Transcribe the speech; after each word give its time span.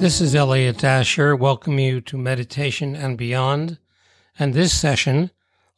This 0.00 0.22
is 0.22 0.34
Elliott 0.34 0.78
Dacher. 0.78 1.38
Welcome 1.38 1.78
you 1.78 2.00
to 2.00 2.16
Meditation 2.16 2.96
and 2.96 3.18
Beyond, 3.18 3.76
and 4.38 4.54
this 4.54 4.72
session, 4.72 5.30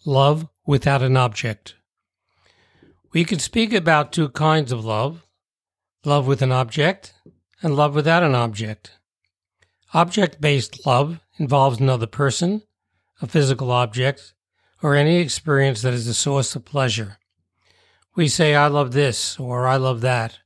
Love 0.05 0.47
Without 0.65 1.03
an 1.03 1.17
Object. 1.17 1.75
We 3.13 3.25
can 3.25 3.41
speak 3.41 3.73
about 3.73 4.13
two 4.13 4.29
kinds 4.29 4.71
of 4.71 4.85
love 4.85 5.27
love 6.05 6.29
with 6.29 6.41
an 6.41 6.53
object 6.53 7.15
and 7.63 7.75
love 7.75 7.97
without 7.97 8.23
an 8.23 8.37
object. 8.37 8.93
Object 9.93 10.41
based 10.41 10.87
love 10.87 11.19
involves 11.39 11.81
another 11.81 12.07
person, 12.07 12.63
a 13.21 13.27
physical 13.27 13.73
object, 13.73 14.35
or 14.85 14.95
any 14.95 15.17
experience 15.17 15.83
that 15.83 15.95
is 15.95 16.07
a 16.07 16.15
source 16.15 16.55
of 16.55 16.65
pleasure. 16.65 17.19
We 18.15 18.29
say, 18.29 18.55
I 18.55 18.69
love 18.69 18.93
this 18.93 19.41
or 19.41 19.67
I 19.67 19.79
love 19.79 20.01
that, 20.03 20.39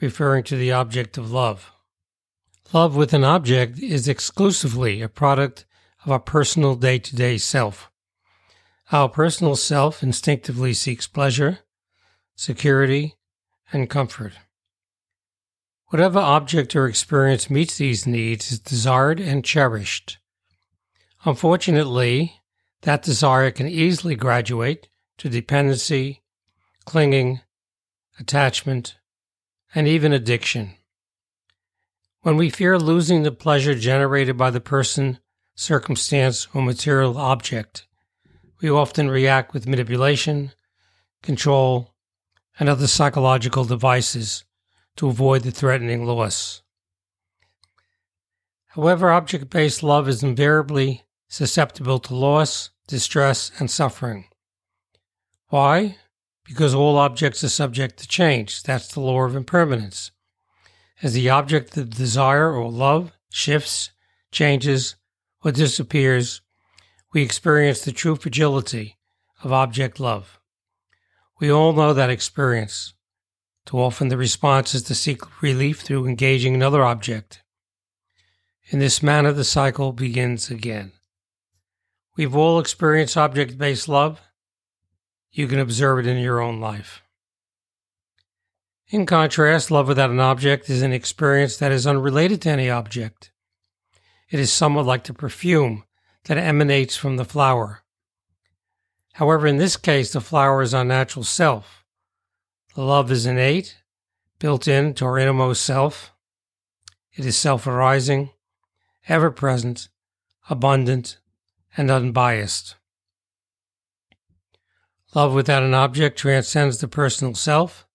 referring 0.00 0.44
to 0.44 0.56
the 0.56 0.70
object 0.70 1.18
of 1.18 1.32
love. 1.32 1.72
Love 2.72 2.96
with 2.96 3.12
an 3.12 3.22
object 3.22 3.78
is 3.78 4.08
exclusively 4.08 5.00
a 5.00 5.08
product 5.08 5.64
of 6.04 6.10
our 6.10 6.18
personal 6.18 6.74
day 6.74 6.98
to 6.98 7.14
day 7.14 7.38
self. 7.38 7.90
Our 8.90 9.08
personal 9.08 9.54
self 9.54 10.02
instinctively 10.02 10.74
seeks 10.74 11.06
pleasure, 11.06 11.60
security, 12.34 13.14
and 13.72 13.88
comfort. 13.88 14.32
Whatever 15.88 16.18
object 16.18 16.74
or 16.74 16.88
experience 16.88 17.48
meets 17.48 17.78
these 17.78 18.04
needs 18.04 18.50
is 18.50 18.58
desired 18.58 19.20
and 19.20 19.44
cherished. 19.44 20.18
Unfortunately, 21.24 22.40
that 22.82 23.02
desire 23.02 23.52
can 23.52 23.68
easily 23.68 24.16
graduate 24.16 24.88
to 25.18 25.28
dependency, 25.28 26.22
clinging, 26.84 27.40
attachment, 28.18 28.96
and 29.72 29.86
even 29.86 30.12
addiction. 30.12 30.74
When 32.26 32.36
we 32.36 32.50
fear 32.50 32.76
losing 32.76 33.22
the 33.22 33.30
pleasure 33.30 33.76
generated 33.76 34.36
by 34.36 34.50
the 34.50 34.60
person, 34.60 35.20
circumstance, 35.54 36.48
or 36.52 36.60
material 36.60 37.18
object, 37.18 37.86
we 38.60 38.68
often 38.68 39.08
react 39.08 39.54
with 39.54 39.68
manipulation, 39.68 40.50
control, 41.22 41.94
and 42.58 42.68
other 42.68 42.88
psychological 42.88 43.64
devices 43.64 44.42
to 44.96 45.06
avoid 45.06 45.44
the 45.44 45.52
threatening 45.52 46.04
loss. 46.04 46.62
However, 48.70 49.12
object 49.12 49.48
based 49.48 49.84
love 49.84 50.08
is 50.08 50.24
invariably 50.24 51.04
susceptible 51.28 52.00
to 52.00 52.16
loss, 52.16 52.70
distress, 52.88 53.52
and 53.60 53.70
suffering. 53.70 54.24
Why? 55.50 55.98
Because 56.42 56.74
all 56.74 56.96
objects 56.96 57.44
are 57.44 57.48
subject 57.48 58.00
to 58.00 58.08
change. 58.08 58.64
That's 58.64 58.88
the 58.88 58.98
law 58.98 59.22
of 59.22 59.36
impermanence. 59.36 60.10
As 61.02 61.12
the 61.12 61.28
object 61.28 61.76
of 61.76 61.90
desire 61.90 62.52
or 62.52 62.70
love 62.70 63.12
shifts, 63.30 63.90
changes, 64.32 64.96
or 65.44 65.52
disappears, 65.52 66.40
we 67.12 67.22
experience 67.22 67.82
the 67.82 67.92
true 67.92 68.16
fragility 68.16 68.96
of 69.42 69.52
object 69.52 70.00
love. 70.00 70.40
We 71.38 71.50
all 71.50 71.74
know 71.74 71.92
that 71.92 72.10
experience. 72.10 72.94
Too 73.66 73.78
often 73.78 74.08
the 74.08 74.16
response 74.16 74.74
is 74.74 74.82
to 74.84 74.94
seek 74.94 75.42
relief 75.42 75.82
through 75.82 76.06
engaging 76.06 76.54
another 76.54 76.82
object. 76.84 77.42
In 78.68 78.78
this 78.78 79.02
manner, 79.02 79.32
the 79.32 79.44
cycle 79.44 79.92
begins 79.92 80.50
again. 80.50 80.92
We've 82.16 82.34
all 82.34 82.58
experienced 82.58 83.16
object 83.16 83.58
based 83.58 83.88
love. 83.88 84.20
You 85.30 85.46
can 85.46 85.58
observe 85.58 85.98
it 85.98 86.06
in 86.06 86.16
your 86.16 86.40
own 86.40 86.60
life. 86.60 87.02
In 88.88 89.04
contrast, 89.04 89.72
love 89.72 89.88
without 89.88 90.10
an 90.10 90.20
object 90.20 90.70
is 90.70 90.82
an 90.82 90.92
experience 90.92 91.56
that 91.56 91.72
is 91.72 91.88
unrelated 91.88 92.40
to 92.42 92.50
any 92.50 92.70
object. 92.70 93.32
It 94.30 94.38
is 94.38 94.52
somewhat 94.52 94.86
like 94.86 95.04
the 95.04 95.12
perfume 95.12 95.82
that 96.24 96.38
emanates 96.38 96.96
from 96.96 97.16
the 97.16 97.24
flower. 97.24 97.82
However, 99.14 99.46
in 99.46 99.56
this 99.56 99.76
case, 99.76 100.12
the 100.12 100.20
flower 100.20 100.62
is 100.62 100.72
our 100.72 100.84
natural 100.84 101.24
self. 101.24 101.84
The 102.76 102.82
love 102.82 103.10
is 103.10 103.26
innate, 103.26 103.76
built 104.38 104.68
into 104.68 105.04
our 105.04 105.18
innermost 105.18 105.64
self. 105.64 106.12
It 107.12 107.24
is 107.24 107.36
self 107.36 107.66
arising, 107.66 108.30
ever 109.08 109.32
present, 109.32 109.88
abundant, 110.48 111.18
and 111.76 111.90
unbiased. 111.90 112.76
Love 115.14 115.34
without 115.34 115.62
an 115.62 115.74
object 115.74 116.18
transcends 116.18 116.78
the 116.78 116.88
personal 116.88 117.34
self 117.34 117.85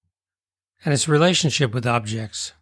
and 0.84 0.94
its 0.94 1.08
relationship 1.08 1.74
with 1.74 1.86
objects. 1.86 2.54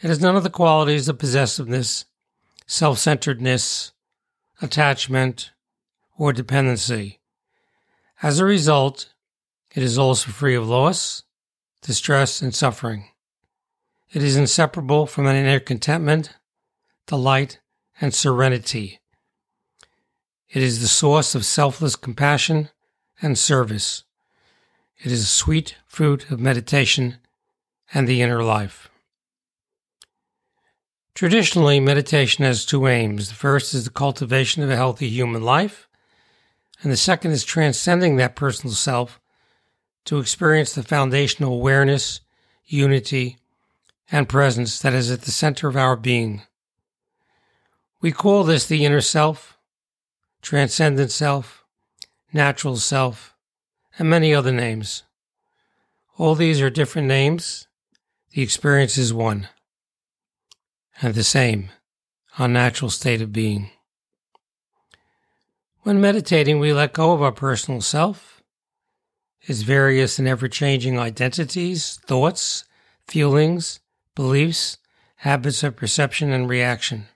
It 0.00 0.08
has 0.08 0.20
none 0.20 0.36
of 0.36 0.42
the 0.42 0.50
qualities 0.50 1.08
of 1.08 1.18
possessiveness, 1.18 2.04
self 2.66 2.98
centeredness, 2.98 3.92
attachment, 4.60 5.52
or 6.16 6.32
dependency. 6.32 7.20
As 8.22 8.38
a 8.38 8.44
result, 8.44 9.12
it 9.74 9.82
is 9.82 9.98
also 9.98 10.30
free 10.30 10.54
of 10.54 10.68
loss, 10.68 11.22
distress, 11.82 12.42
and 12.42 12.54
suffering. 12.54 13.06
It 14.12 14.22
is 14.22 14.36
inseparable 14.36 15.06
from 15.06 15.26
an 15.26 15.36
inner 15.36 15.58
contentment, 15.58 16.36
delight, 17.06 17.60
and 18.00 18.14
serenity. 18.14 19.00
It 20.50 20.62
is 20.62 20.80
the 20.80 20.88
source 20.88 21.34
of 21.34 21.46
selfless 21.46 21.96
compassion 21.96 22.68
and 23.22 23.38
service. 23.38 24.04
It 24.98 25.10
is 25.10 25.22
a 25.22 25.26
sweet 25.26 25.76
fruit 25.86 26.30
of 26.30 26.40
meditation 26.40 27.18
and 27.92 28.06
the 28.08 28.22
inner 28.22 28.42
life. 28.42 28.88
Traditionally, 31.14 31.78
meditation 31.78 32.44
has 32.44 32.64
two 32.64 32.86
aims. 32.86 33.28
The 33.28 33.34
first 33.34 33.74
is 33.74 33.84
the 33.84 33.90
cultivation 33.90 34.62
of 34.62 34.70
a 34.70 34.76
healthy 34.76 35.08
human 35.08 35.42
life, 35.42 35.88
and 36.82 36.90
the 36.90 36.96
second 36.96 37.32
is 37.32 37.44
transcending 37.44 38.16
that 38.16 38.34
personal 38.34 38.74
self 38.74 39.20
to 40.06 40.18
experience 40.18 40.74
the 40.74 40.82
foundational 40.82 41.54
awareness, 41.54 42.20
unity, 42.64 43.38
and 44.10 44.28
presence 44.28 44.80
that 44.80 44.94
is 44.94 45.10
at 45.10 45.22
the 45.22 45.30
center 45.30 45.68
of 45.68 45.76
our 45.76 45.96
being. 45.96 46.42
We 48.00 48.10
call 48.10 48.42
this 48.42 48.66
the 48.66 48.84
inner 48.84 49.00
self, 49.00 49.58
transcendent 50.40 51.12
self, 51.12 51.64
natural 52.32 52.76
self, 52.76 53.31
and 53.98 54.08
many 54.08 54.34
other 54.34 54.52
names. 54.52 55.02
All 56.18 56.34
these 56.34 56.60
are 56.60 56.70
different 56.70 57.08
names. 57.08 57.66
The 58.30 58.42
experience 58.42 58.96
is 58.96 59.12
one 59.12 59.48
and 61.00 61.14
the 61.14 61.24
same, 61.24 61.70
our 62.38 62.48
natural 62.48 62.90
state 62.90 63.20
of 63.20 63.32
being. 63.32 63.70
When 65.82 66.00
meditating, 66.00 66.60
we 66.60 66.72
let 66.72 66.92
go 66.92 67.12
of 67.12 67.22
our 67.22 67.32
personal 67.32 67.80
self, 67.80 68.42
its 69.40 69.62
various 69.62 70.18
and 70.18 70.28
ever 70.28 70.46
changing 70.46 70.98
identities, 70.98 71.98
thoughts, 72.06 72.64
feelings, 73.08 73.80
beliefs, 74.14 74.78
habits 75.16 75.62
of 75.64 75.76
perception 75.76 76.30
and 76.30 76.48
reaction. 76.48 77.08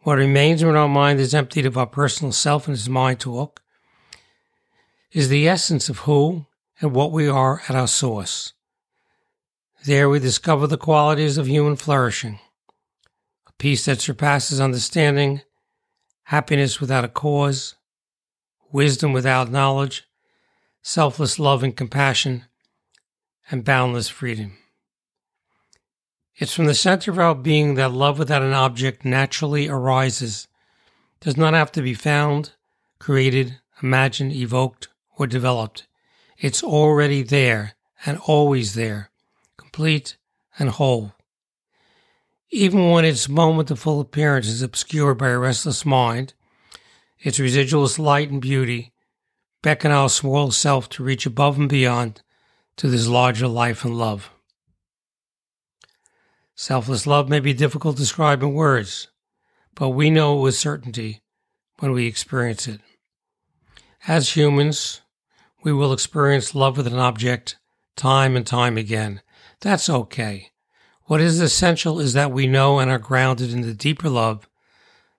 What 0.00 0.18
remains 0.18 0.64
when 0.64 0.76
our 0.76 0.88
mind 0.88 1.20
is 1.20 1.34
emptied 1.34 1.66
of 1.66 1.76
our 1.76 1.86
personal 1.86 2.32
self 2.32 2.66
and 2.66 2.76
its 2.76 2.88
mind 2.88 3.20
talk 3.20 3.61
is 5.12 5.28
the 5.28 5.46
essence 5.46 5.88
of 5.88 6.00
who 6.00 6.46
and 6.80 6.94
what 6.94 7.12
we 7.12 7.28
are 7.28 7.62
at 7.68 7.76
our 7.76 7.86
source. 7.86 8.54
There 9.84 10.08
we 10.08 10.18
discover 10.18 10.66
the 10.66 10.78
qualities 10.78 11.38
of 11.38 11.46
human 11.46 11.76
flourishing 11.76 12.38
a 13.46 13.52
peace 13.58 13.84
that 13.84 14.00
surpasses 14.00 14.60
understanding, 14.60 15.42
happiness 16.24 16.80
without 16.80 17.04
a 17.04 17.08
cause, 17.08 17.74
wisdom 18.70 19.12
without 19.12 19.50
knowledge, 19.50 20.04
selfless 20.80 21.38
love 21.38 21.62
and 21.62 21.76
compassion, 21.76 22.46
and 23.50 23.64
boundless 23.64 24.08
freedom. 24.08 24.56
It's 26.36 26.54
from 26.54 26.64
the 26.64 26.74
center 26.74 27.10
of 27.10 27.18
our 27.18 27.34
being 27.34 27.74
that 27.74 27.92
love 27.92 28.18
without 28.18 28.42
an 28.42 28.54
object 28.54 29.04
naturally 29.04 29.68
arises, 29.68 30.48
does 31.20 31.36
not 31.36 31.52
have 31.54 31.70
to 31.72 31.82
be 31.82 31.94
found, 31.94 32.52
created, 32.98 33.60
imagined, 33.82 34.32
evoked, 34.32 34.88
developed. 35.26 35.86
It's 36.38 36.62
already 36.62 37.22
there 37.22 37.74
and 38.04 38.18
always 38.26 38.74
there, 38.74 39.10
complete 39.56 40.16
and 40.58 40.70
whole. 40.70 41.12
Even 42.50 42.90
when 42.90 43.04
its 43.04 43.28
moment 43.28 43.70
of 43.70 43.78
full 43.78 44.00
appearance 44.00 44.46
is 44.46 44.62
obscured 44.62 45.18
by 45.18 45.28
a 45.28 45.38
restless 45.38 45.86
mind, 45.86 46.34
its 47.18 47.38
residual 47.38 47.88
light 47.98 48.30
and 48.30 48.42
beauty 48.42 48.92
beckon 49.62 49.92
our 49.92 50.08
small 50.08 50.50
self 50.50 50.88
to 50.88 51.04
reach 51.04 51.24
above 51.24 51.58
and 51.58 51.68
beyond 51.68 52.22
to 52.76 52.88
this 52.88 53.06
larger 53.06 53.46
life 53.46 53.84
and 53.84 53.96
love. 53.96 54.30
Selfless 56.54 57.06
love 57.06 57.28
may 57.28 57.40
be 57.40 57.54
difficult 57.54 57.96
to 57.96 58.02
describe 58.02 58.42
in 58.42 58.52
words, 58.52 59.08
but 59.74 59.90
we 59.90 60.10
know 60.10 60.38
it 60.38 60.42
with 60.42 60.56
certainty 60.56 61.22
when 61.78 61.92
we 61.92 62.06
experience 62.06 62.66
it. 62.68 62.80
As 64.06 64.36
humans, 64.36 65.01
we 65.62 65.72
will 65.72 65.92
experience 65.92 66.54
love 66.54 66.76
with 66.76 66.86
an 66.86 66.98
object 66.98 67.56
time 67.96 68.36
and 68.36 68.46
time 68.46 68.76
again. 68.76 69.20
That's 69.60 69.88
okay. 69.88 70.50
What 71.04 71.20
is 71.20 71.40
essential 71.40 72.00
is 72.00 72.14
that 72.14 72.32
we 72.32 72.46
know 72.46 72.78
and 72.78 72.90
are 72.90 72.98
grounded 72.98 73.52
in 73.52 73.60
the 73.60 73.74
deeper 73.74 74.08
love 74.08 74.48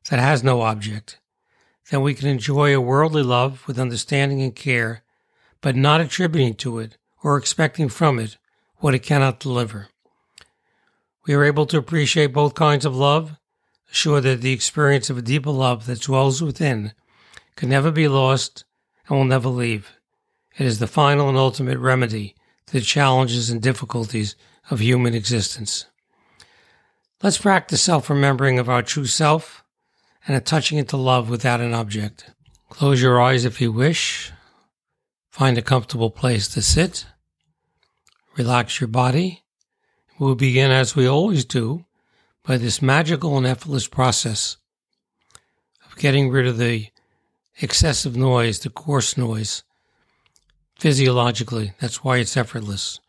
that 0.10 0.19
has 0.19 0.44
no 0.44 0.62
object. 0.62 1.19
Then 1.90 2.01
we 2.01 2.13
can 2.13 2.28
enjoy 2.28 2.75
a 2.75 2.81
worldly 2.81 3.24
love 3.24 3.66
with 3.68 3.80
understanding 3.80 4.42
and 4.42 4.56
care, 4.56 5.04
but 5.62 5.75
not 5.75 6.01
attributing 6.01 6.56
to 6.56 6.80
it 6.80 6.98
or 7.22 7.38
expecting 7.38 7.89
from 7.89 8.19
it 8.19 8.38
what 8.78 8.96
it 8.96 9.00
cannot 9.00 9.39
deliver. 9.39 9.88
We 11.25 11.34
are 11.34 11.44
able 11.44 11.66
to 11.68 11.78
appreciate 11.78 12.34
both 12.34 12.54
kinds 12.54 12.86
of 12.86 12.96
love, 12.96 13.38
assured 13.92 14.24
that 14.24 14.42
the 14.42 14.51
experience 14.51 15.10
of 15.10 15.18
a 15.18 15.22
deeper 15.22 15.51
love 15.51 15.86
that 15.86 16.01
dwells 16.01 16.42
within 16.42 16.94
can 17.56 17.69
never 17.69 17.92
be 17.92 18.07
lost 18.07 18.66
and 19.07 19.18
will 19.18 19.25
never 19.25 19.50
leave. 19.50 19.92
It 20.58 20.66
is 20.66 20.80
the 20.80 20.88
final 20.88 21.30
and 21.30 21.38
ultimate 21.38 21.80
remedy 21.80 22.36
to 22.68 22.74
the 22.74 22.82
challenges 22.82 23.50
and 23.50 23.62
difficulties 23.62 24.36
of 24.70 24.80
human 24.80 25.14
existence. 25.14 25.86
Let's 27.22 27.38
practice 27.38 27.82
self 27.82 28.10
remembering 28.10 28.60
of 28.60 28.70
our 28.70 28.84
true 28.84 29.06
self 29.06 29.64
and 30.28 30.38
a 30.38 30.42
touching 30.42 30.78
into 30.78 30.98
love 30.98 31.30
without 31.30 31.62
an 31.62 31.74
object. 31.74 32.30
Close 32.70 33.02
your 33.02 33.22
eyes 33.22 33.46
if 33.46 33.62
you 33.62 33.72
wish. 33.72 34.32
Find 35.32 35.58
a 35.58 35.62
comfortable 35.62 36.12
place 36.12 36.48
to 36.50 36.62
sit. 36.62 37.06
Relax 38.38 38.80
your 38.80 38.88
body. 38.88 39.44
We'll 40.20 40.36
begin, 40.36 40.72
as 40.72 40.96
we 40.96 41.08
always 41.08 41.46
do, 41.46 41.86
by 42.44 42.58
this 42.58 42.82
magical 42.82 43.38
and 43.38 43.48
effortless 43.48 43.88
process 43.88 44.58
of 45.86 45.98
getting 45.98 46.30
rid 46.30 46.46
of 46.46 46.58
the 46.58 46.88
excessive 47.60 48.16
noise, 48.16 48.60
the 48.60 48.70
coarse 48.70 49.18
noise, 49.18 49.64
physiologically. 50.78 51.74
That's 51.80 52.04
why 52.04 52.18
it's 52.18 52.38
effortless. 52.38 53.00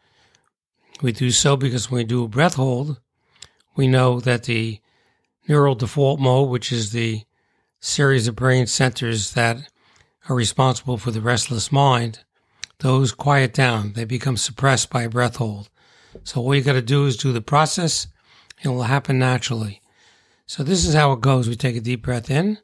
We 1.02 1.12
do 1.12 1.30
so 1.30 1.56
because 1.56 1.90
when 1.90 1.98
we 1.98 2.04
do 2.04 2.24
a 2.24 2.28
breath 2.28 2.54
hold, 2.54 3.00
we 3.76 3.88
know 3.88 4.20
that 4.20 4.44
the 4.44 4.80
neural 5.48 5.74
default 5.74 6.20
mode, 6.20 6.48
which 6.48 6.72
is 6.72 6.92
the 6.92 7.24
series 7.80 8.28
of 8.28 8.36
brain 8.36 8.66
centers 8.66 9.32
that 9.32 9.68
are 10.28 10.36
responsible 10.36 10.96
for 10.96 11.10
the 11.10 11.20
restless 11.20 11.70
mind, 11.70 12.20
those 12.78 13.12
quiet 13.12 13.52
down. 13.52 13.92
They 13.92 14.04
become 14.04 14.36
suppressed 14.36 14.90
by 14.90 15.02
a 15.02 15.08
breath 15.08 15.36
hold. 15.36 15.68
So 16.22 16.40
all 16.40 16.54
you 16.54 16.62
got 16.62 16.74
to 16.74 16.82
do 16.82 17.06
is 17.06 17.16
do 17.16 17.32
the 17.32 17.40
process. 17.40 18.06
and 18.58 18.72
It 18.72 18.74
will 18.74 18.84
happen 18.84 19.18
naturally. 19.18 19.80
So 20.46 20.62
this 20.62 20.86
is 20.86 20.94
how 20.94 21.12
it 21.12 21.20
goes. 21.20 21.48
We 21.48 21.56
take 21.56 21.76
a 21.76 21.80
deep 21.80 22.02
breath 22.02 22.30
in, 22.30 22.58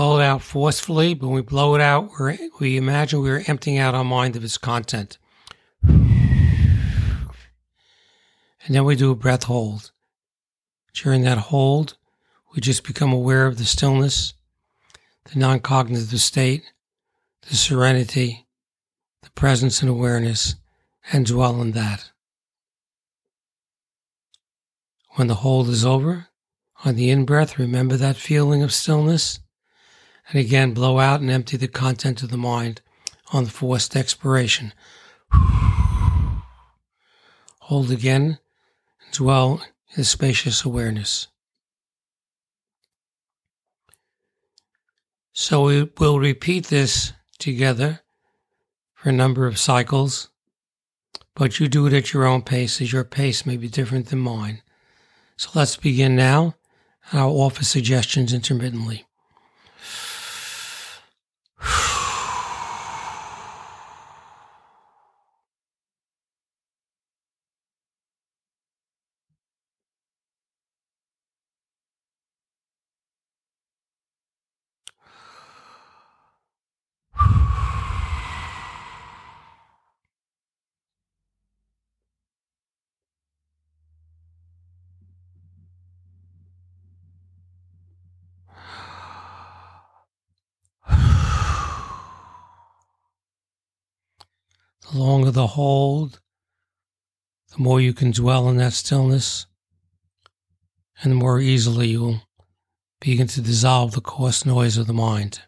blow 0.00 0.18
it 0.18 0.24
out 0.24 0.40
forcefully. 0.40 1.12
But 1.12 1.26
when 1.26 1.36
we 1.36 1.42
blow 1.42 1.74
it 1.74 1.82
out, 1.82 2.12
we 2.18 2.50
we 2.58 2.78
imagine 2.78 3.20
we're 3.20 3.44
emptying 3.46 3.76
out 3.76 3.94
our 3.94 4.02
mind 4.02 4.34
of 4.34 4.42
its 4.42 4.56
content. 4.56 5.18
And 5.82 7.28
then 8.70 8.86
we 8.86 8.96
do 8.96 9.10
a 9.10 9.14
breath 9.14 9.42
hold. 9.44 9.90
During 10.94 11.20
that 11.24 11.36
hold, 11.36 11.98
we 12.54 12.62
just 12.62 12.82
become 12.82 13.12
aware 13.12 13.46
of 13.46 13.58
the 13.58 13.66
stillness, 13.66 14.32
the 15.30 15.38
non 15.38 15.60
cognitive 15.60 16.18
state, 16.18 16.62
the 17.50 17.54
serenity, 17.54 18.46
the 19.22 19.30
presence 19.32 19.82
and 19.82 19.90
awareness, 19.90 20.54
and 21.12 21.26
dwell 21.26 21.60
in 21.60 21.72
that. 21.72 22.10
When 25.16 25.26
the 25.26 25.42
hold 25.44 25.68
is 25.68 25.84
over, 25.84 26.28
on 26.86 26.94
the 26.94 27.10
in 27.10 27.26
breath, 27.26 27.58
remember 27.58 27.98
that 27.98 28.16
feeling 28.16 28.62
of 28.62 28.72
stillness. 28.72 29.40
And 30.30 30.40
again, 30.40 30.72
blow 30.72 30.98
out 31.00 31.20
and 31.20 31.30
empty 31.30 31.56
the 31.56 31.68
content 31.68 32.22
of 32.22 32.30
the 32.30 32.36
mind 32.36 32.80
on 33.32 33.44
the 33.44 33.50
forced 33.50 33.96
expiration. 33.96 34.72
Hold 37.60 37.90
again 37.90 38.38
and 39.04 39.12
dwell 39.12 39.54
in 39.90 39.96
the 39.96 40.04
spacious 40.04 40.64
awareness. 40.64 41.26
So 45.32 45.64
we 45.64 45.90
will 45.98 46.20
repeat 46.20 46.66
this 46.66 47.12
together 47.38 48.00
for 48.94 49.08
a 49.08 49.12
number 49.12 49.46
of 49.46 49.58
cycles, 49.58 50.28
but 51.34 51.58
you 51.58 51.66
do 51.66 51.86
it 51.86 51.92
at 51.92 52.12
your 52.12 52.24
own 52.24 52.42
pace 52.42 52.80
as 52.80 52.92
your 52.92 53.04
pace 53.04 53.46
may 53.46 53.56
be 53.56 53.68
different 53.68 54.08
than 54.08 54.20
mine. 54.20 54.62
So 55.36 55.50
let's 55.54 55.76
begin 55.76 56.14
now. 56.14 56.54
I'll 57.12 57.30
offer 57.30 57.64
suggestions 57.64 58.32
intermittently. 58.32 59.06
The 94.92 94.98
longer 94.98 95.30
the 95.30 95.46
hold, 95.46 96.18
the 97.54 97.62
more 97.62 97.80
you 97.80 97.92
can 97.92 98.10
dwell 98.10 98.48
in 98.48 98.56
that 98.56 98.72
stillness, 98.72 99.46
and 101.00 101.12
the 101.12 101.16
more 101.16 101.38
easily 101.38 101.90
you'll 101.90 102.22
begin 103.00 103.28
to 103.28 103.40
dissolve 103.40 103.92
the 103.92 104.00
coarse 104.00 104.44
noise 104.44 104.76
of 104.76 104.88
the 104.88 104.92
mind. 104.92 105.42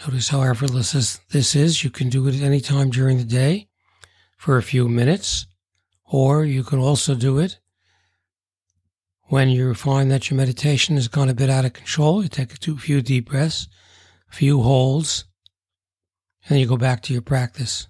Notice 0.00 0.30
how 0.30 0.42
effortless 0.42 1.20
this 1.30 1.54
is. 1.54 1.84
You 1.84 1.90
can 1.90 2.08
do 2.08 2.26
it 2.26 2.42
any 2.42 2.60
time 2.60 2.90
during 2.90 3.18
the 3.18 3.24
day 3.24 3.68
for 4.36 4.56
a 4.56 4.62
few 4.64 4.88
minutes. 4.88 5.46
Or 6.12 6.44
you 6.44 6.62
can 6.62 6.78
also 6.78 7.14
do 7.14 7.38
it 7.38 7.58
when 9.28 9.48
you 9.48 9.72
find 9.72 10.10
that 10.10 10.28
your 10.28 10.36
meditation 10.36 10.96
has 10.96 11.08
gone 11.08 11.30
a 11.30 11.34
bit 11.34 11.48
out 11.48 11.64
of 11.64 11.72
control. 11.72 12.22
You 12.22 12.28
take 12.28 12.52
a 12.52 12.76
few 12.76 13.00
deep 13.00 13.30
breaths, 13.30 13.66
a 14.30 14.34
few 14.34 14.60
holds, 14.60 15.24
and 16.50 16.60
you 16.60 16.66
go 16.66 16.76
back 16.76 17.00
to 17.04 17.14
your 17.14 17.22
practice. 17.22 17.88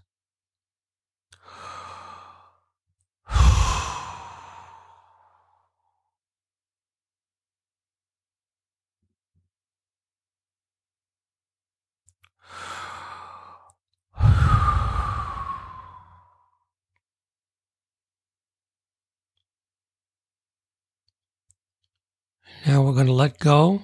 Now 22.64 22.83
we're 22.83 22.92
going 22.92 23.07
to 23.07 23.12
let 23.12 23.40
go 23.40 23.83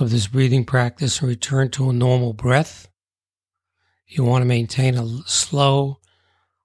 of 0.00 0.10
this 0.10 0.26
breathing 0.26 0.64
practice 0.64 1.20
and 1.20 1.28
return 1.28 1.70
to 1.70 1.88
a 1.88 1.92
normal 1.92 2.32
breath. 2.32 2.88
You 4.08 4.24
want 4.24 4.42
to 4.42 4.46
maintain 4.46 4.98
a 4.98 5.06
slow, 5.26 6.00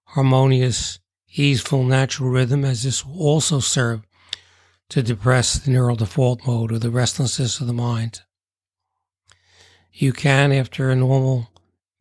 harmonious, 0.05 0.97
easeful, 1.35 1.83
natural 1.83 2.31
rhythm, 2.31 2.65
as 2.65 2.81
this 2.81 3.05
will 3.05 3.19
also 3.19 3.59
serve 3.59 4.01
to 4.89 5.03
depress 5.03 5.59
the 5.59 5.69
neural 5.69 5.95
default 5.95 6.47
mode 6.47 6.71
or 6.71 6.79
the 6.79 6.89
restlessness 6.89 7.59
of 7.59 7.67
the 7.67 7.74
mind. 7.74 8.21
You 9.93 10.13
can, 10.13 10.51
after 10.51 10.89
a 10.89 10.95
normal 10.95 11.51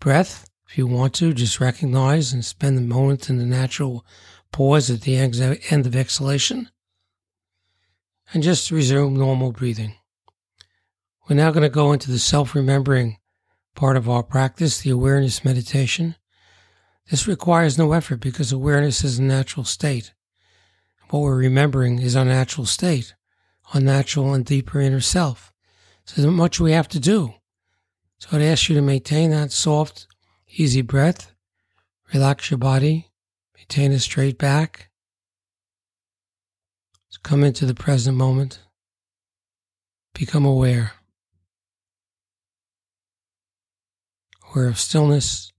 breath, 0.00 0.48
if 0.66 0.78
you 0.78 0.86
want 0.86 1.12
to, 1.16 1.34
just 1.34 1.60
recognize 1.60 2.32
and 2.32 2.42
spend 2.42 2.78
the 2.78 2.82
moment 2.82 3.28
in 3.28 3.36
the 3.36 3.44
natural 3.44 4.06
pause 4.52 4.88
at 4.88 5.02
the 5.02 5.16
end 5.16 5.86
of 5.86 5.94
exhalation 5.94 6.70
and 8.32 8.42
just 8.42 8.70
resume 8.70 9.14
normal 9.14 9.52
breathing. 9.52 9.94
We're 11.28 11.36
now 11.36 11.50
going 11.50 11.62
to 11.62 11.68
go 11.68 11.92
into 11.92 12.10
the 12.10 12.18
self 12.18 12.54
remembering 12.54 13.18
part 13.74 13.96
of 13.96 14.08
our 14.08 14.22
practice, 14.22 14.80
the 14.80 14.90
awareness 14.90 15.44
meditation. 15.44 16.16
This 17.10 17.26
requires 17.26 17.76
no 17.76 17.92
effort 17.92 18.20
because 18.20 18.52
awareness 18.52 19.04
is 19.04 19.18
a 19.18 19.22
natural 19.22 19.64
state. 19.64 20.12
What 21.10 21.20
we're 21.20 21.36
remembering 21.36 21.98
is 21.98 22.16
our 22.16 22.24
natural 22.24 22.66
state, 22.66 23.14
our 23.72 23.80
natural 23.80 24.32
and 24.34 24.44
deeper 24.44 24.80
inner 24.80 25.00
self. 25.00 25.52
So 26.04 26.20
there's 26.20 26.34
much 26.34 26.60
we 26.60 26.72
have 26.72 26.88
to 26.88 27.00
do. 27.00 27.34
So 28.18 28.28
I'd 28.32 28.42
ask 28.42 28.68
you 28.68 28.74
to 28.76 28.82
maintain 28.82 29.30
that 29.30 29.52
soft, 29.52 30.06
easy 30.48 30.82
breath, 30.82 31.34
relax 32.12 32.50
your 32.50 32.58
body, 32.58 33.10
maintain 33.56 33.92
a 33.92 33.98
straight 33.98 34.38
back, 34.38 34.90
So 37.14 37.20
come 37.22 37.44
into 37.44 37.64
the 37.64 37.74
present 37.74 38.16
moment. 38.16 38.58
Become 40.14 40.44
aware. 40.44 40.94
Aware 44.50 44.66
of 44.66 44.80
stillness. 44.80 45.52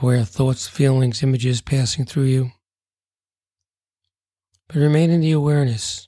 Aware 0.00 0.20
of 0.20 0.28
thoughts, 0.28 0.68
feelings, 0.68 1.24
images 1.24 1.62
passing 1.62 2.04
through 2.04 2.26
you. 2.26 2.52
But 4.68 4.76
remain 4.76 5.10
in 5.10 5.20
the 5.20 5.32
awareness, 5.32 6.06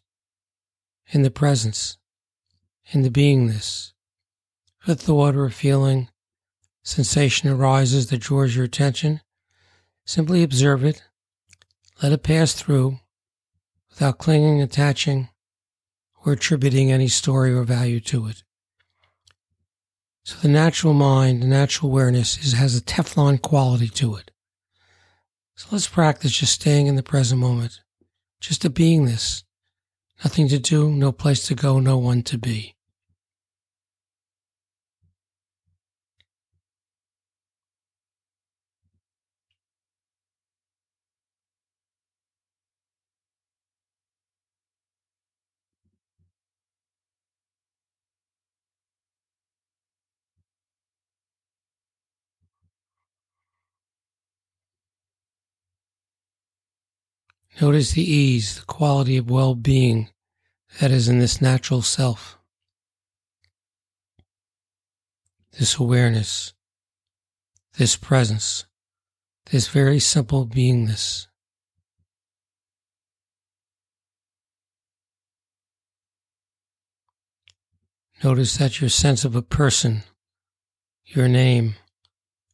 in 1.08 1.22
the 1.22 1.30
presence, 1.30 1.98
in 2.92 3.02
the 3.02 3.10
beingness. 3.10 3.92
If 4.82 4.88
a 4.88 4.94
thought 4.94 5.34
or 5.34 5.46
a 5.46 5.50
feeling, 5.50 6.10
sensation 6.84 7.48
arises 7.48 8.06
that 8.10 8.20
draws 8.20 8.54
your 8.54 8.66
attention, 8.66 9.20
simply 10.04 10.44
observe 10.44 10.84
it, 10.84 11.02
let 12.00 12.12
it 12.12 12.22
pass 12.22 12.52
through 12.52 13.00
without 13.98 14.18
clinging, 14.18 14.62
attaching, 14.62 15.28
or 16.24 16.32
attributing 16.32 16.92
any 16.92 17.08
story 17.08 17.52
or 17.52 17.64
value 17.64 17.98
to 17.98 18.28
it. 18.28 18.44
So 20.22 20.36
the 20.40 20.46
natural 20.46 20.94
mind, 20.94 21.42
the 21.42 21.48
natural 21.48 21.90
awareness 21.90 22.38
is, 22.38 22.52
has 22.52 22.76
a 22.76 22.80
Teflon 22.80 23.42
quality 23.42 23.88
to 23.88 24.14
it. 24.14 24.30
So 25.56 25.66
let's 25.72 25.88
practice 25.88 26.38
just 26.38 26.52
staying 26.52 26.86
in 26.86 26.94
the 26.94 27.02
present 27.02 27.40
moment, 27.40 27.80
just 28.40 28.64
a 28.64 28.70
beingness, 28.70 29.42
nothing 30.22 30.46
to 30.46 30.60
do, 30.60 30.90
no 30.90 31.10
place 31.10 31.44
to 31.48 31.56
go, 31.56 31.80
no 31.80 31.98
one 31.98 32.22
to 32.22 32.38
be. 32.38 32.76
Notice 57.60 57.92
the 57.92 58.02
ease, 58.02 58.60
the 58.60 58.64
quality 58.66 59.16
of 59.16 59.30
well 59.30 59.56
being 59.56 60.10
that 60.80 60.92
is 60.92 61.08
in 61.08 61.18
this 61.18 61.42
natural 61.42 61.82
self. 61.82 62.38
This 65.58 65.76
awareness, 65.76 66.52
this 67.76 67.96
presence, 67.96 68.66
this 69.50 69.66
very 69.66 69.98
simple 69.98 70.46
beingness. 70.46 71.26
Notice 78.22 78.56
that 78.58 78.80
your 78.80 78.90
sense 78.90 79.24
of 79.24 79.34
a 79.34 79.42
person, 79.42 80.04
your 81.06 81.26
name, 81.26 81.74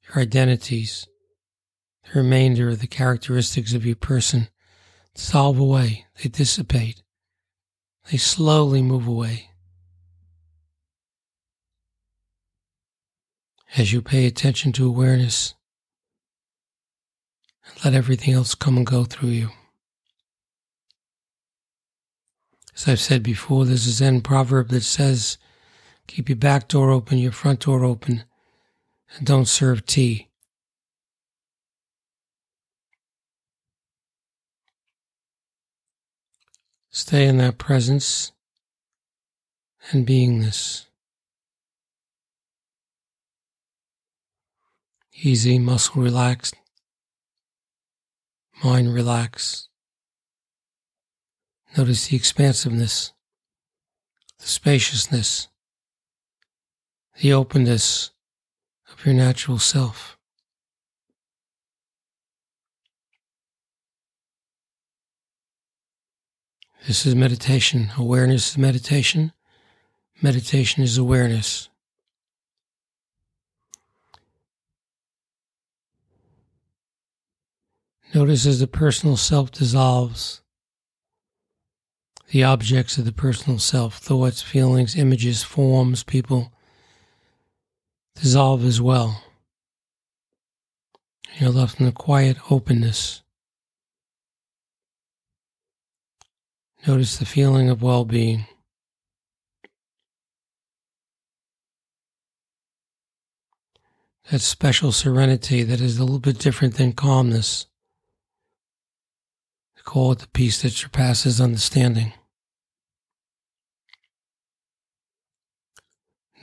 your 0.08 0.22
identities, 0.22 1.06
the 2.04 2.20
remainder 2.20 2.70
of 2.70 2.80
the 2.80 2.86
characteristics 2.86 3.74
of 3.74 3.84
your 3.84 3.96
person 3.96 4.48
dissolve 5.14 5.58
away, 5.58 6.06
they 6.22 6.28
dissipate, 6.28 7.02
they 8.10 8.16
slowly 8.16 8.82
move 8.82 9.06
away. 9.06 9.50
As 13.76 13.92
you 13.92 14.02
pay 14.02 14.26
attention 14.26 14.72
to 14.72 14.86
awareness, 14.86 15.54
and 17.66 17.84
let 17.84 17.94
everything 17.94 18.34
else 18.34 18.54
come 18.54 18.76
and 18.76 18.86
go 18.86 19.04
through 19.04 19.30
you. 19.30 19.50
As 22.76 22.88
I've 22.88 23.00
said 23.00 23.22
before, 23.22 23.64
there's 23.64 23.86
a 23.86 23.90
Zen 23.90 24.20
proverb 24.20 24.68
that 24.68 24.82
says, 24.82 25.38
keep 26.06 26.28
your 26.28 26.36
back 26.36 26.68
door 26.68 26.90
open, 26.90 27.18
your 27.18 27.32
front 27.32 27.60
door 27.60 27.84
open, 27.84 28.24
and 29.16 29.26
don't 29.26 29.46
serve 29.46 29.86
tea. 29.86 30.28
Stay 36.96 37.26
in 37.26 37.38
that 37.38 37.58
presence 37.58 38.30
and 39.90 40.06
beingness. 40.06 40.84
Easy, 45.12 45.58
muscle 45.58 46.00
relaxed, 46.00 46.54
mind 48.62 48.94
relaxed. 48.94 49.68
Notice 51.76 52.06
the 52.06 52.16
expansiveness, 52.16 53.12
the 54.38 54.46
spaciousness, 54.46 55.48
the 57.20 57.32
openness 57.32 58.12
of 58.92 59.04
your 59.04 59.16
natural 59.16 59.58
self. 59.58 60.16
This 66.86 67.06
is 67.06 67.14
meditation. 67.14 67.90
Awareness 67.96 68.50
is 68.50 68.58
meditation. 68.58 69.32
Meditation 70.20 70.82
is 70.82 70.98
awareness. 70.98 71.70
Notice 78.14 78.44
as 78.44 78.60
the 78.60 78.66
personal 78.66 79.16
self 79.16 79.50
dissolves, 79.50 80.42
the 82.30 82.44
objects 82.44 82.98
of 82.98 83.06
the 83.06 83.12
personal 83.12 83.58
self, 83.58 83.96
thoughts, 83.96 84.42
feelings, 84.42 84.94
images, 84.94 85.42
forms, 85.42 86.02
people, 86.02 86.52
dissolve 88.14 88.62
as 88.62 88.80
well. 88.80 89.24
You're 91.38 91.50
left 91.50 91.80
in 91.80 91.86
a 91.86 91.92
quiet 91.92 92.36
openness. 92.52 93.23
Notice 96.86 97.16
the 97.16 97.24
feeling 97.24 97.70
of 97.70 97.82
well 97.82 98.04
being. 98.04 98.46
That 104.30 104.40
special 104.40 104.92
serenity 104.92 105.62
that 105.62 105.80
is 105.80 105.98
a 105.98 106.04
little 106.04 106.18
bit 106.18 106.38
different 106.38 106.74
than 106.74 106.92
calmness. 106.92 107.66
Call 109.84 110.12
it 110.12 110.20
the 110.20 110.28
peace 110.28 110.62
that 110.62 110.72
surpasses 110.72 111.40
understanding. 111.40 112.14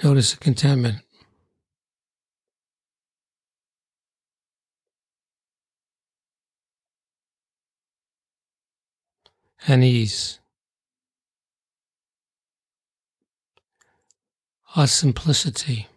Notice 0.03 0.33
the 0.33 0.37
contentment. 0.37 0.97
And 9.67 9.83
ease. 9.83 10.39
Our 14.75 14.87
simplicity. 14.87 15.87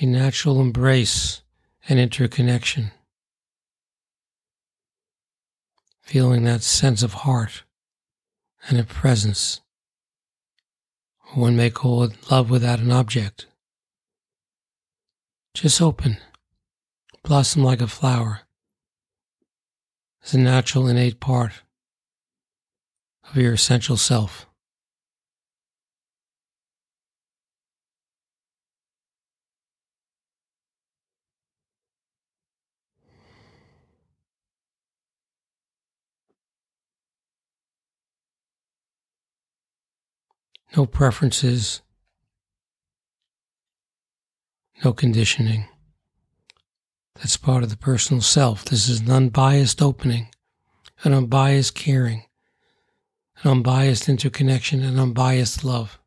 A 0.00 0.06
natural 0.06 0.60
embrace 0.60 1.42
and 1.88 2.00
interconnection. 2.00 2.90
Feeling 6.02 6.42
that 6.44 6.62
sense 6.62 7.04
of 7.04 7.12
heart 7.12 7.62
and 8.68 8.78
a 8.78 8.84
presence. 8.84 9.60
One 11.34 11.56
may 11.56 11.70
call 11.70 12.04
it 12.04 12.30
love 12.30 12.50
without 12.50 12.78
an 12.78 12.92
object. 12.92 13.46
Just 15.54 15.80
open, 15.80 16.18
blossom 17.22 17.62
like 17.62 17.80
a 17.80 17.86
flower. 17.86 18.40
It's 20.22 20.34
a 20.34 20.38
natural, 20.38 20.88
innate 20.88 21.20
part 21.20 21.52
of 23.28 23.36
your 23.36 23.52
essential 23.52 23.96
self. 23.96 24.46
No 40.76 40.86
preferences, 40.86 41.82
no 44.84 44.92
conditioning. 44.92 45.68
That's 47.14 47.36
part 47.36 47.62
of 47.62 47.70
the 47.70 47.76
personal 47.76 48.22
self. 48.22 48.64
This 48.64 48.88
is 48.88 49.00
an 49.00 49.10
unbiased 49.10 49.80
opening, 49.80 50.28
an 51.04 51.12
unbiased 51.12 51.74
caring, 51.74 52.24
an 53.42 53.50
unbiased 53.50 54.08
interconnection, 54.08 54.82
an 54.82 54.98
unbiased 54.98 55.64
love. 55.64 56.00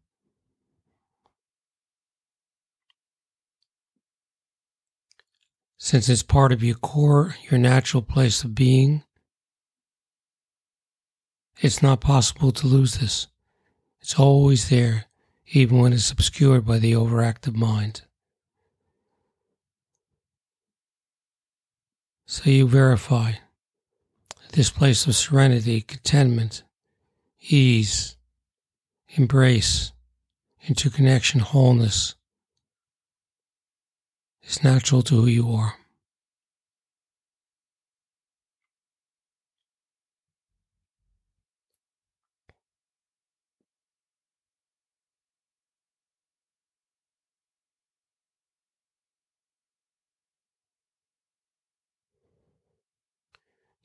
Since 5.78 6.10
it's 6.10 6.24
part 6.24 6.52
of 6.52 6.64
your 6.64 6.76
core, 6.76 7.36
your 7.50 7.60
natural 7.60 8.02
place 8.02 8.44
of 8.44 8.54
being, 8.54 9.04
it's 11.62 11.82
not 11.82 12.02
possible 12.02 12.52
to 12.52 12.68
lose 12.68 12.98
this. 12.98 13.28
It's 14.08 14.18
always 14.18 14.70
there, 14.70 15.04
even 15.48 15.80
when 15.80 15.92
it's 15.92 16.12
obscured 16.12 16.66
by 16.66 16.80
the 16.80 16.94
overactive 16.94 17.58
mind. 17.58 18.04
So 22.26 22.50
you 22.50 22.70
verify 22.70 23.34
this 24.54 24.70
place 24.70 25.06
of 25.08 25.16
serenity, 25.18 25.82
contentment, 25.82 26.64
ease, 27.50 28.16
embrace, 29.10 29.92
interconnection, 30.70 31.42
wholeness 31.42 32.16
is 34.42 34.64
natural 34.64 35.02
to 35.02 35.16
who 35.16 35.28
you 35.28 35.52
are. 35.52 35.77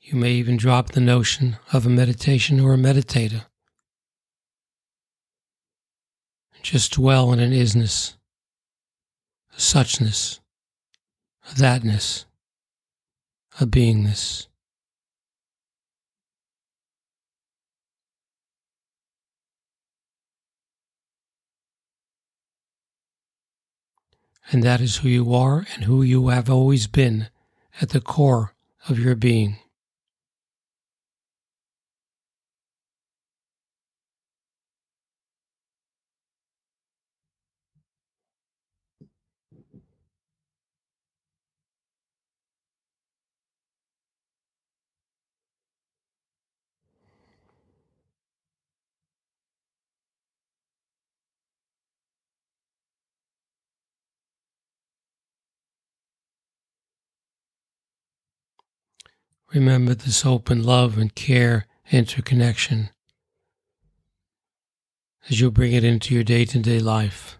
You 0.05 0.17
may 0.17 0.33
even 0.33 0.57
drop 0.57 0.89
the 0.89 0.99
notion 0.99 1.55
of 1.71 1.85
a 1.85 1.89
meditation 1.89 2.59
or 2.59 2.73
a 2.73 2.77
meditator. 2.77 3.45
Just 6.61 6.91
dwell 6.91 7.31
in 7.31 7.39
an 7.39 7.53
isness, 7.53 8.15
a 9.55 9.59
suchness, 9.61 10.41
a 11.49 11.55
thatness, 11.55 12.25
a 13.61 13.65
beingness. 13.65 14.47
And 24.51 24.63
that 24.63 24.81
is 24.81 24.97
who 24.97 25.07
you 25.07 25.33
are 25.33 25.65
and 25.73 25.85
who 25.85 26.01
you 26.03 26.27
have 26.27 26.49
always 26.49 26.87
been 26.87 27.29
at 27.81 27.89
the 27.89 28.01
core 28.01 28.53
of 28.89 28.99
your 28.99 29.15
being. 29.15 29.59
Remember 59.53 59.93
this 59.93 60.25
open 60.25 60.63
love 60.63 60.97
and 60.97 61.13
care 61.13 61.67
interconnection 61.91 62.89
as 65.29 65.39
you 65.39 65.51
bring 65.51 65.73
it 65.73 65.83
into 65.83 66.15
your 66.15 66.23
day 66.23 66.43
to 66.45 66.57
day 66.57 66.79
life. 66.79 67.37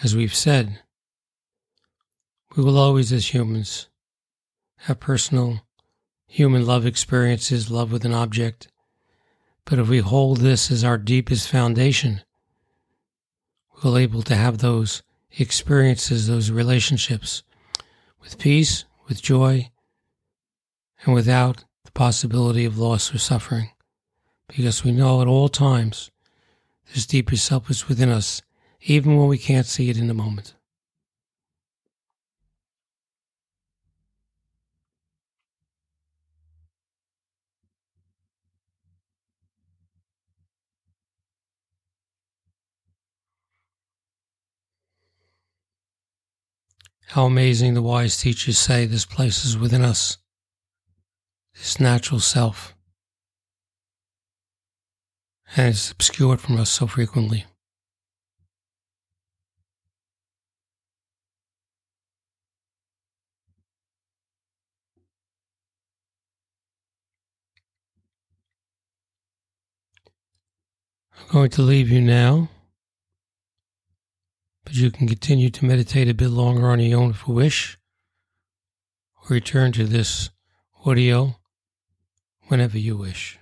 As 0.00 0.14
we've 0.14 0.34
said, 0.34 0.80
we 2.54 2.62
will 2.62 2.78
always, 2.78 3.12
as 3.12 3.34
humans, 3.34 3.88
have 4.82 5.00
personal 5.00 5.62
human 6.28 6.64
love 6.64 6.86
experiences, 6.86 7.68
love 7.68 7.90
with 7.90 8.04
an 8.04 8.14
object. 8.14 8.68
But 9.64 9.80
if 9.80 9.88
we 9.88 9.98
hold 9.98 10.36
this 10.38 10.70
as 10.70 10.84
our 10.84 10.98
deepest 10.98 11.48
foundation, 11.48 12.22
we're 13.82 13.98
able 13.98 14.22
to 14.22 14.36
have 14.36 14.58
those 14.58 15.02
experiences, 15.36 16.28
those 16.28 16.52
relationships 16.52 17.42
with 18.26 18.38
peace, 18.38 18.84
with 19.06 19.22
joy, 19.22 19.70
and 21.04 21.14
without 21.14 21.62
the 21.84 21.92
possibility 21.92 22.64
of 22.64 22.76
loss 22.76 23.14
or 23.14 23.18
suffering, 23.18 23.70
because 24.48 24.82
we 24.82 24.90
know 24.90 25.22
at 25.22 25.28
all 25.28 25.48
times 25.48 26.10
this 26.92 27.06
deeper 27.06 27.36
self 27.36 27.70
is 27.70 27.88
within 27.88 28.08
us, 28.08 28.42
even 28.82 29.16
when 29.16 29.28
we 29.28 29.38
can't 29.38 29.66
see 29.66 29.90
it 29.90 29.96
in 29.96 30.08
the 30.08 30.14
moment. 30.14 30.56
How 47.10 47.26
amazing 47.26 47.74
the 47.74 47.82
wise 47.82 48.16
teachers 48.16 48.58
say 48.58 48.84
this 48.84 49.06
place 49.06 49.44
is 49.44 49.56
within 49.56 49.82
us, 49.82 50.18
this 51.54 51.78
natural 51.78 52.18
self, 52.18 52.74
and 55.56 55.68
it's 55.68 55.92
obscured 55.92 56.40
from 56.40 56.58
us 56.58 56.68
so 56.68 56.88
frequently. 56.88 57.46
I'm 71.18 71.32
going 71.32 71.50
to 71.50 71.62
leave 71.62 71.88
you 71.88 72.00
now 72.00 72.48
but 74.66 74.74
you 74.74 74.90
can 74.90 75.06
continue 75.06 75.48
to 75.48 75.64
meditate 75.64 76.08
a 76.08 76.14
bit 76.14 76.28
longer 76.28 76.66
on 76.66 76.80
your 76.80 77.00
own 77.00 77.10
if 77.10 77.28
you 77.28 77.34
wish, 77.34 77.78
or 79.22 79.34
return 79.34 79.70
to 79.70 79.84
this 79.84 80.30
audio 80.84 81.36
whenever 82.48 82.76
you 82.76 82.96
wish. 82.96 83.38